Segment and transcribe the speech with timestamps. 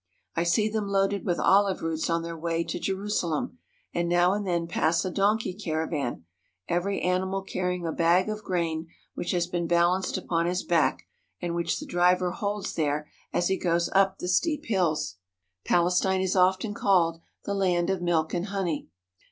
[0.35, 3.59] I see them loaded with olive roots on their way to Je rusalem,
[3.93, 6.25] and now and then pass a donkey caravan,
[6.67, 11.03] every animal carrying a bag of grain which has been balanced upon his back
[11.39, 15.17] and which the driver holds there as he goes up the steep hills.
[15.65, 18.87] Palestine is often called "the land of milk and honey."